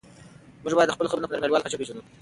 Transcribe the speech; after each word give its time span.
موږ 0.63 0.73
باید 0.77 0.87
د 0.89 0.95
خپلو 0.95 1.11
خلکو 1.11 1.21
دودونه 1.23 1.39
په 1.39 1.43
نړيواله 1.45 1.63
کچه 1.65 1.77
وپېژنو. 1.77 2.01